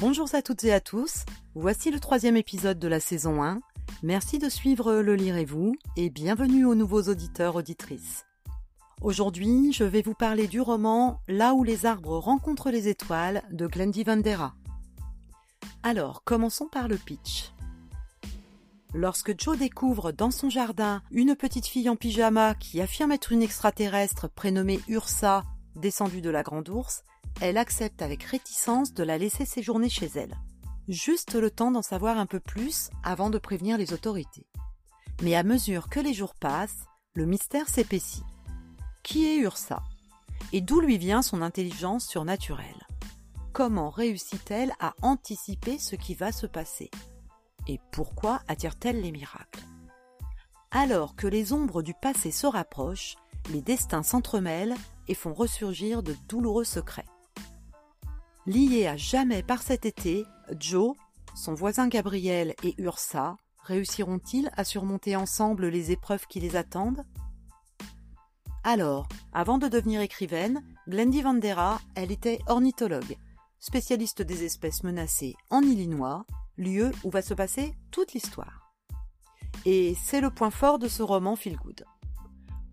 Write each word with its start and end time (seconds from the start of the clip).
Bonjour 0.00 0.34
à 0.34 0.40
toutes 0.40 0.64
et 0.64 0.72
à 0.72 0.80
tous, 0.80 1.26
voici 1.54 1.90
le 1.90 2.00
troisième 2.00 2.38
épisode 2.38 2.78
de 2.78 2.88
la 2.88 3.00
saison 3.00 3.42
1. 3.42 3.60
Merci 4.02 4.38
de 4.38 4.48
suivre 4.48 4.94
Le 4.94 5.14
Lirez-vous 5.14 5.74
et 5.94 6.08
bienvenue 6.08 6.64
aux 6.64 6.74
nouveaux 6.74 7.02
auditeurs 7.02 7.56
auditrices. 7.56 8.24
Aujourd'hui, 9.02 9.74
je 9.74 9.84
vais 9.84 10.00
vous 10.00 10.14
parler 10.14 10.46
du 10.46 10.62
roman 10.62 11.20
Là 11.28 11.52
où 11.52 11.64
les 11.64 11.84
arbres 11.84 12.16
rencontrent 12.16 12.70
les 12.70 12.88
étoiles 12.88 13.42
de 13.50 13.66
Glendy 13.66 14.02
Vandera. 14.02 14.54
Alors, 15.82 16.24
commençons 16.24 16.68
par 16.68 16.88
le 16.88 16.96
pitch. 16.96 17.52
Lorsque 18.94 19.38
Joe 19.38 19.58
découvre 19.58 20.12
dans 20.12 20.30
son 20.30 20.48
jardin 20.48 21.02
une 21.10 21.36
petite 21.36 21.66
fille 21.66 21.90
en 21.90 21.96
pyjama 21.96 22.54
qui 22.54 22.80
affirme 22.80 23.12
être 23.12 23.32
une 23.32 23.42
extraterrestre 23.42 24.30
prénommée 24.30 24.80
Ursa, 24.88 25.44
descendue 25.76 26.20
de 26.20 26.30
la 26.30 26.42
grande 26.42 26.68
ours, 26.68 27.04
elle 27.40 27.56
accepte 27.56 28.02
avec 28.02 28.22
réticence 28.24 28.92
de 28.92 29.02
la 29.02 29.18
laisser 29.18 29.44
séjourner 29.44 29.88
chez 29.88 30.10
elle. 30.14 30.36
Juste 30.88 31.34
le 31.34 31.50
temps 31.50 31.70
d'en 31.70 31.82
savoir 31.82 32.18
un 32.18 32.26
peu 32.26 32.40
plus 32.40 32.90
avant 33.02 33.30
de 33.30 33.38
prévenir 33.38 33.78
les 33.78 33.92
autorités. 33.92 34.46
Mais 35.22 35.34
à 35.34 35.42
mesure 35.42 35.88
que 35.88 36.00
les 36.00 36.14
jours 36.14 36.34
passent, 36.34 36.86
le 37.14 37.26
mystère 37.26 37.68
s'épaissit. 37.68 38.24
Qui 39.02 39.26
est 39.26 39.36
Ursa? 39.36 39.82
Et 40.52 40.60
d'où 40.60 40.80
lui 40.80 40.98
vient 40.98 41.22
son 41.22 41.42
intelligence 41.42 42.06
surnaturelle? 42.06 42.86
Comment 43.52 43.90
réussit-elle 43.90 44.72
à 44.80 44.94
anticiper 45.02 45.78
ce 45.78 45.96
qui 45.96 46.14
va 46.14 46.32
se 46.32 46.46
passer? 46.46 46.90
Et 47.68 47.78
pourquoi 47.92 48.40
attire-t-elle 48.48 49.00
les 49.00 49.12
miracles? 49.12 49.64
Alors 50.70 51.16
que 51.16 51.26
les 51.26 51.52
ombres 51.52 51.82
du 51.82 51.94
passé 51.94 52.30
se 52.30 52.46
rapprochent, 52.46 53.16
les 53.50 53.60
destins 53.60 54.02
s'entremêlent 54.02 54.76
et 55.10 55.14
font 55.14 55.34
ressurgir 55.34 56.04
de 56.04 56.14
douloureux 56.28 56.64
secrets. 56.64 57.04
Liés 58.46 58.86
à 58.86 58.96
jamais 58.96 59.42
par 59.42 59.60
cet 59.60 59.84
été, 59.84 60.24
Joe, 60.58 60.96
son 61.34 61.52
voisin 61.52 61.88
Gabriel 61.88 62.54
et 62.62 62.74
Ursa 62.78 63.36
réussiront-ils 63.64 64.50
à 64.56 64.62
surmonter 64.62 65.16
ensemble 65.16 65.66
les 65.66 65.90
épreuves 65.90 66.28
qui 66.28 66.38
les 66.38 66.54
attendent? 66.54 67.04
Alors, 68.62 69.08
avant 69.32 69.58
de 69.58 69.66
devenir 69.66 70.00
écrivaine, 70.00 70.62
Glendy 70.86 71.22
Vandera, 71.22 71.80
elle 71.96 72.12
était 72.12 72.38
ornithologue, 72.46 73.16
spécialiste 73.58 74.22
des 74.22 74.44
espèces 74.44 74.84
menacées 74.84 75.34
en 75.50 75.62
Illinois, 75.62 76.24
lieu 76.56 76.92
où 77.02 77.10
va 77.10 77.20
se 77.20 77.34
passer 77.34 77.74
toute 77.90 78.12
l'histoire. 78.12 78.72
Et 79.64 79.96
c'est 80.00 80.20
le 80.20 80.30
point 80.30 80.50
fort 80.50 80.78
de 80.78 80.86
ce 80.86 81.02
roman 81.02 81.34
Feel 81.34 81.56
Good. 81.56 81.84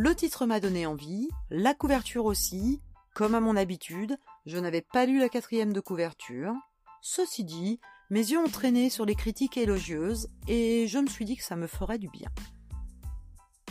Le 0.00 0.14
titre 0.14 0.46
m'a 0.46 0.60
donné 0.60 0.86
envie, 0.86 1.28
la 1.50 1.74
couverture 1.74 2.24
aussi, 2.24 2.80
comme 3.16 3.34
à 3.34 3.40
mon 3.40 3.56
habitude, 3.56 4.16
je 4.46 4.56
n'avais 4.56 4.80
pas 4.80 5.06
lu 5.06 5.18
la 5.18 5.28
quatrième 5.28 5.72
de 5.72 5.80
couverture. 5.80 6.54
Ceci 7.02 7.42
dit, 7.42 7.80
mes 8.08 8.20
yeux 8.20 8.38
ont 8.38 8.48
traîné 8.48 8.90
sur 8.90 9.04
les 9.04 9.16
critiques 9.16 9.56
élogieuses 9.56 10.28
et 10.46 10.86
je 10.86 11.00
me 11.00 11.08
suis 11.08 11.24
dit 11.24 11.34
que 11.34 11.42
ça 11.42 11.56
me 11.56 11.66
ferait 11.66 11.98
du 11.98 12.08
bien. 12.08 12.28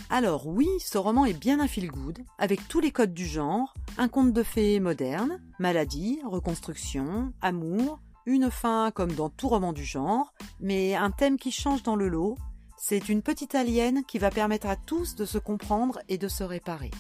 Alors 0.10 0.48
oui, 0.48 0.68
ce 0.80 0.98
roman 0.98 1.24
est 1.24 1.32
bien 1.32 1.62
un 1.62 1.68
feel-good, 1.68 2.20
avec 2.40 2.68
tous 2.68 2.82
les 2.82 2.92
codes 2.92 3.14
du 3.14 3.26
genre, 3.26 3.74
un 3.98 4.10
conte 4.10 4.34
de 4.34 4.44
fées 4.44 4.82
moderne, 4.82 5.42
maladie, 5.60 6.20
reconstruction, 6.26 7.32
amour, 7.40 8.02
une 8.26 8.52
fin 8.52 8.92
comme 8.92 9.14
dans 9.14 9.30
tout 9.30 9.48
roman 9.48 9.72
du 9.72 9.86
genre, 9.86 10.34
mais 10.60 10.94
un 10.94 11.12
thème 11.12 11.38
qui 11.38 11.54
change 11.54 11.84
dans 11.84 11.96
le 11.96 12.10
lot, 12.10 12.38
c'est 12.78 13.10
une 13.10 13.22
petite 13.22 13.56
alien 13.56 14.04
qui 14.06 14.20
va 14.20 14.30
permettre 14.30 14.68
à 14.68 14.76
tous 14.76 15.16
de 15.16 15.26
se 15.26 15.38
comprendre 15.38 16.00
et 16.08 16.18
de 16.18 16.28
se 16.28 16.44
réparer. 16.44 16.92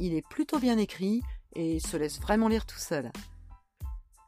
Il 0.00 0.14
est 0.14 0.26
plutôt 0.26 0.58
bien 0.58 0.78
écrit 0.78 1.22
et 1.54 1.80
se 1.80 1.96
laisse 1.96 2.20
vraiment 2.20 2.48
lire 2.48 2.66
tout 2.66 2.78
seul. 2.78 3.10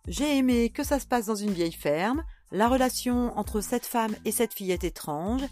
J'ai 0.08 0.38
aimé 0.38 0.70
que 0.70 0.82
ça 0.82 0.98
se 0.98 1.06
passe 1.06 1.26
dans 1.26 1.36
une 1.36 1.52
vieille 1.52 1.72
ferme, 1.72 2.24
la 2.50 2.68
relation 2.68 3.38
entre 3.38 3.60
cette 3.60 3.86
femme 3.86 4.16
et 4.24 4.32
cette 4.32 4.54
fille 4.54 4.72
est 4.72 4.82
étrange, 4.82 5.42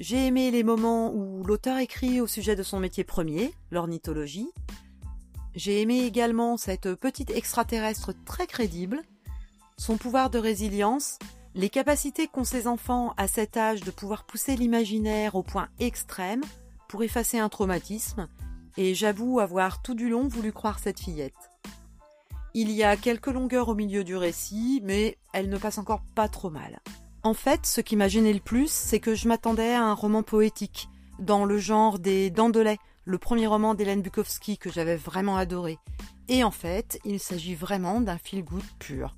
j'ai 0.00 0.26
aimé 0.26 0.50
les 0.50 0.64
moments 0.64 1.12
où 1.12 1.44
l'auteur 1.44 1.78
écrit 1.78 2.20
au 2.20 2.26
sujet 2.26 2.56
de 2.56 2.62
son 2.62 2.80
métier 2.80 3.04
premier, 3.04 3.52
l'ornithologie, 3.70 4.50
j'ai 5.54 5.80
aimé 5.80 6.04
également 6.04 6.56
cette 6.56 6.94
petite 6.94 7.30
extraterrestre 7.30 8.12
très 8.24 8.46
crédible, 8.46 9.02
son 9.76 9.96
pouvoir 9.96 10.30
de 10.30 10.38
résilience, 10.38 11.18
les 11.58 11.70
capacités 11.70 12.28
qu'ont 12.28 12.44
ces 12.44 12.68
enfants 12.68 13.14
à 13.16 13.26
cet 13.26 13.56
âge 13.56 13.80
de 13.80 13.90
pouvoir 13.90 14.22
pousser 14.22 14.54
l'imaginaire 14.54 15.34
au 15.34 15.42
point 15.42 15.68
extrême 15.80 16.42
pour 16.88 17.02
effacer 17.02 17.40
un 17.40 17.48
traumatisme, 17.48 18.28
et 18.76 18.94
j'avoue 18.94 19.40
avoir 19.40 19.82
tout 19.82 19.94
du 19.94 20.08
long 20.08 20.28
voulu 20.28 20.52
croire 20.52 20.78
cette 20.78 21.00
fillette. 21.00 21.34
Il 22.54 22.70
y 22.70 22.84
a 22.84 22.96
quelques 22.96 23.26
longueurs 23.26 23.68
au 23.68 23.74
milieu 23.74 24.04
du 24.04 24.14
récit, 24.14 24.80
mais 24.84 25.18
elle 25.32 25.48
ne 25.48 25.58
passe 25.58 25.78
encore 25.78 26.02
pas 26.14 26.28
trop 26.28 26.48
mal. 26.48 26.78
En 27.24 27.34
fait, 27.34 27.66
ce 27.66 27.80
qui 27.80 27.96
m'a 27.96 28.06
gêné 28.06 28.32
le 28.32 28.38
plus, 28.38 28.70
c'est 28.70 29.00
que 29.00 29.16
je 29.16 29.26
m'attendais 29.26 29.74
à 29.74 29.82
un 29.82 29.94
roman 29.94 30.22
poétique, 30.22 30.88
dans 31.18 31.44
le 31.44 31.58
genre 31.58 31.98
des 31.98 32.30
Dents 32.30 32.50
de 32.50 32.60
lait, 32.60 32.78
le 33.04 33.18
premier 33.18 33.48
roman 33.48 33.74
d'Hélène 33.74 34.02
Bukowski 34.02 34.58
que 34.58 34.70
j'avais 34.70 34.96
vraiment 34.96 35.36
adoré. 35.36 35.78
Et 36.28 36.44
en 36.44 36.52
fait, 36.52 37.00
il 37.04 37.18
s'agit 37.18 37.56
vraiment 37.56 38.00
d'un 38.00 38.18
feel-good 38.18 38.62
pur. 38.78 39.16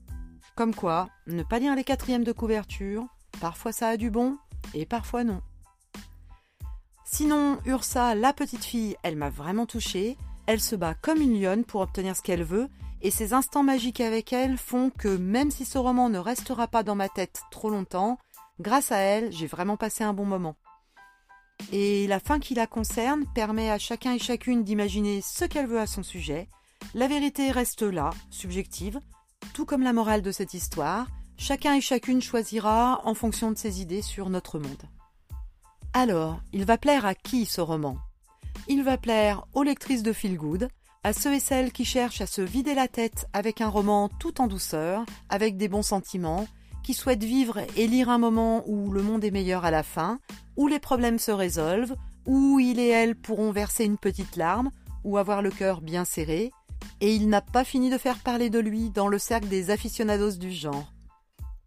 Comme 0.61 0.75
quoi, 0.75 1.09
ne 1.27 1.43
pas 1.43 1.59
lire 1.59 1.75
les 1.75 1.85
quatrièmes 1.85 2.23
de 2.23 2.33
couverture, 2.33 3.07
parfois 3.41 3.73
ça 3.73 3.89
a 3.89 3.97
du 3.97 4.11
bon, 4.11 4.37
et 4.75 4.85
parfois 4.85 5.25
non. 5.25 5.41
Sinon, 7.07 7.57
Ursa, 7.65 8.15
la 8.15 8.35
petite 8.35 8.67
fille, 8.67 8.95
elle 9.03 9.17
m'a 9.17 9.31
vraiment 9.31 9.65
touchée. 9.65 10.19
Elle 10.45 10.61
se 10.61 10.77
bat 10.77 10.93
comme 10.93 11.23
une 11.23 11.41
lionne 11.41 11.65
pour 11.65 11.81
obtenir 11.81 12.15
ce 12.15 12.21
qu'elle 12.21 12.45
veut, 12.45 12.69
et 13.01 13.11
ces 13.11 13.33
instants 13.33 13.63
magiques 13.63 14.03
avec 14.03 14.35
elle 14.35 14.59
font 14.59 14.91
que 14.91 15.09
même 15.09 15.51
si 15.51 15.65
ce 15.65 15.79
roman 15.79 16.11
ne 16.11 16.19
restera 16.19 16.69
pas 16.69 16.83
dans 16.83 16.95
ma 16.95 17.09
tête 17.09 17.41
trop 17.51 17.71
longtemps, 17.71 18.19
grâce 18.61 18.93
à 18.93 18.99
elle, 18.99 19.33
j'ai 19.33 19.47
vraiment 19.47 19.79
passé 19.79 20.05
un 20.05 20.13
bon 20.13 20.27
moment. 20.27 20.57
Et 21.73 22.07
la 22.07 22.21
fin 22.21 22.39
qui 22.39 22.53
la 22.53 22.67
concerne 22.67 23.25
permet 23.35 23.71
à 23.71 23.79
chacun 23.79 24.13
et 24.13 24.19
chacune 24.19 24.63
d'imaginer 24.63 25.23
ce 25.23 25.47
qu'elle 25.47 25.69
veut 25.69 25.81
à 25.81 25.87
son 25.87 26.03
sujet. 26.03 26.51
La 26.93 27.09
vérité 27.09 27.51
reste 27.51 27.81
là, 27.81 28.11
subjective, 28.29 29.01
tout 29.53 29.65
comme 29.65 29.83
la 29.83 29.93
morale 29.93 30.23
de 30.23 30.33
cette 30.33 30.55
histoire. 30.55 31.07
Chacun 31.37 31.75
et 31.75 31.81
chacune 31.81 32.21
choisira 32.21 33.01
en 33.05 33.15
fonction 33.15 33.51
de 33.51 33.57
ses 33.57 33.81
idées 33.81 34.03
sur 34.03 34.31
notre 34.31 34.59
monde. 34.59 34.83
Alors, 35.93 36.41
il 36.53 36.65
va 36.65 36.79
plaire 36.79 37.07
à 37.07 37.15
qui 37.15 37.47
ce 37.47 37.61
roman? 37.61 37.97
Il 38.69 38.85
va 38.85 38.97
plaire 38.97 39.47
aux 39.55 39.63
lectrices 39.63 40.03
de 40.03 40.13
Feel 40.13 40.37
Good, 40.37 40.69
à 41.03 41.13
ceux 41.13 41.35
et 41.35 41.41
celles 41.41 41.73
qui 41.73 41.85
cherchent 41.85 42.21
à 42.21 42.27
se 42.27 42.43
vider 42.43 42.75
la 42.75 42.89
tête 42.89 43.27
avec 43.33 43.61
un 43.61 43.69
roman 43.69 44.09
tout 44.09 44.41
en 44.41 44.47
douceur, 44.47 45.05
avec 45.29 45.57
des 45.57 45.69
bons 45.69 45.83
sentiments, 45.83 46.47
qui 46.83 46.95
souhaitent 46.95 47.25
vivre 47.25 47.59
et 47.77 47.87
lire 47.87 48.09
un 48.11 48.19
moment 48.19 48.63
où 48.67 48.91
le 48.91 49.03
monde 49.03 49.25
est 49.25 49.31
meilleur 49.31 49.65
à 49.65 49.71
la 49.71 49.83
fin, 49.83 50.19
où 50.57 50.67
les 50.67 50.79
problèmes 50.79 51.19
se 51.19 51.31
résolvent, 51.31 51.97
où 52.27 52.61
il 52.61 52.79
et 52.79 52.89
elle 52.89 53.17
pourront 53.17 53.51
verser 53.51 53.85
une 53.85 53.99
petite 53.99 54.37
larme, 54.37 54.71
ou 55.05 55.17
avoir 55.17 55.43
le 55.43 55.51
cœur 55.51 55.81
bien 55.81 56.05
serré, 56.05 56.53
et 57.01 57.15
il 57.15 57.29
n'a 57.29 57.41
pas 57.41 57.65
fini 57.65 57.91
de 57.91 57.99
faire 57.99 58.19
parler 58.19 58.51
de 58.51 58.59
lui 58.59 58.91
dans 58.91 59.09
le 59.09 59.19
cercle 59.19 59.49
des 59.49 59.71
aficionados 59.71 60.33
du 60.33 60.53
genre. 60.53 60.93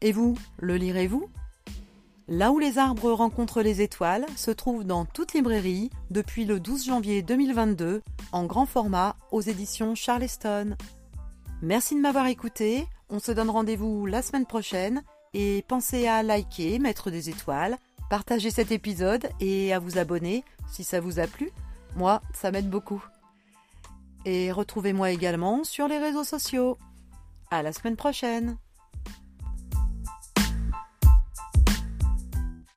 Et 0.01 0.11
vous, 0.11 0.37
le 0.59 0.75
lirez-vous? 0.77 1.29
Là 2.27 2.51
où 2.51 2.59
les 2.59 2.77
arbres 2.77 3.11
rencontrent 3.11 3.61
les 3.61 3.81
étoiles 3.81 4.25
se 4.37 4.51
trouve 4.51 4.85
dans 4.85 5.05
toute 5.05 5.33
librairie 5.33 5.89
depuis 6.09 6.45
le 6.45 6.59
12 6.59 6.85
janvier 6.85 7.21
2022 7.21 8.01
en 8.31 8.45
grand 8.45 8.65
format 8.65 9.15
aux 9.31 9.41
éditions 9.41 9.93
Charleston. 9.93 10.75
Merci 11.61 11.95
de 11.95 12.01
m'avoir 12.01 12.27
écouté, 12.27 12.87
on 13.09 13.19
se 13.19 13.31
donne 13.31 13.49
rendez-vous 13.49 14.05
la 14.05 14.21
semaine 14.21 14.45
prochaine 14.45 15.03
et 15.33 15.63
pensez 15.67 16.07
à 16.07 16.23
liker, 16.23 16.79
mettre 16.79 17.11
des 17.11 17.29
étoiles, 17.29 17.77
partager 18.09 18.51
cet 18.51 18.71
épisode 18.71 19.29
et 19.39 19.73
à 19.73 19.79
vous 19.79 19.97
abonner 19.97 20.43
si 20.71 20.83
ça 20.83 20.99
vous 20.99 21.19
a 21.19 21.27
plu. 21.27 21.51
Moi, 21.95 22.21
ça 22.33 22.51
m'aide 22.51 22.69
beaucoup. 22.69 23.03
Et 24.25 24.51
retrouvez-moi 24.51 25.11
également 25.11 25.63
sur 25.63 25.87
les 25.87 25.97
réseaux 25.97 26.23
sociaux. 26.23 26.77
À 27.51 27.61
la 27.61 27.73
semaine 27.73 27.95
prochaine! 27.95 28.57